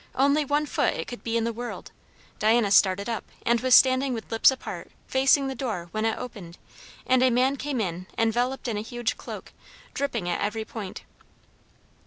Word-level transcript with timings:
Only 0.15 0.43
one 0.43 0.65
foot 0.65 0.95
it 0.95 1.07
could 1.07 1.23
be 1.23 1.37
in 1.37 1.43
the 1.43 1.53
world; 1.53 1.91
Diana 2.39 2.71
started 2.71 3.07
up, 3.07 3.23
and 3.45 3.61
was 3.61 3.75
standing 3.75 4.15
with 4.15 4.31
lips 4.31 4.49
apart, 4.49 4.89
facing 5.07 5.45
the 5.47 5.53
door, 5.53 5.89
when 5.91 6.05
it 6.05 6.17
opened, 6.17 6.57
and 7.05 7.21
a 7.21 7.29
man 7.29 7.55
came 7.55 7.79
in 7.79 8.07
enveloped 8.17 8.67
in 8.67 8.77
a 8.77 8.81
huge 8.81 9.15
cloak, 9.15 9.53
dripping 9.93 10.27
at 10.27 10.41
every 10.41 10.65
point. 10.65 11.03